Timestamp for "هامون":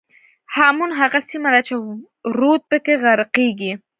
0.55-0.91